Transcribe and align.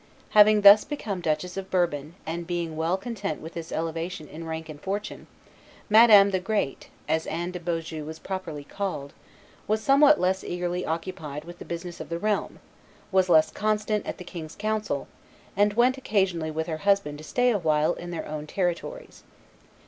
Having 0.31 0.61
thus 0.61 0.83
become 0.83 1.21
Duchess 1.21 1.57
of 1.57 1.69
Bourbon, 1.69 2.15
and 2.25 2.47
being 2.47 2.75
well 2.75 2.97
content 2.97 3.39
with 3.39 3.53
this 3.53 3.71
elevation 3.71 4.27
in 4.27 4.47
rank 4.47 4.67
and 4.67 4.81
fortune, 4.81 5.27
Madame 5.91 6.31
the 6.31 6.39
Great 6.39 6.87
(as 7.07 7.27
Anne 7.27 7.51
de 7.51 7.59
Beaujeu 7.59 8.03
was 8.03 8.17
popularly 8.17 8.63
called) 8.63 9.13
was 9.67 9.79
somewhat 9.79 10.19
less 10.19 10.43
eagerly 10.43 10.87
occupied 10.87 11.45
with 11.45 11.59
the 11.59 11.65
business 11.65 11.99
of 11.99 12.09
the 12.09 12.17
realm, 12.17 12.57
was 13.11 13.29
less 13.29 13.51
constant 13.51 14.03
at 14.07 14.17
the 14.17 14.23
king's 14.23 14.55
council, 14.55 15.07
and 15.55 15.73
went 15.73 15.99
occasionally 15.99 16.49
with 16.49 16.65
her 16.65 16.77
husband 16.77 17.19
to 17.19 17.23
stay 17.23 17.51
a 17.51 17.59
while 17.59 17.93
in 17.93 18.09
their 18.09 18.27
own 18.27 18.47
territories. 18.47 19.21